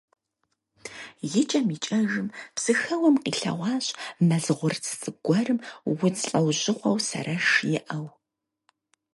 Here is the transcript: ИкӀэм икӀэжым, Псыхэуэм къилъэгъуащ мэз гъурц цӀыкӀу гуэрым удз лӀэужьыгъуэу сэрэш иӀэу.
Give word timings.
ИкӀэм 1.41 1.67
икӀэжым, 1.75 2.27
Псыхэуэм 2.55 3.15
къилъэгъуащ 3.23 3.85
мэз 4.27 4.45
гъурц 4.57 4.83
цӀыкӀу 5.01 5.23
гуэрым 5.25 5.59
удз 6.03 6.21
лӀэужьыгъуэу 6.29 6.97
сэрэш 7.07 7.47
иӀэу. 7.77 8.07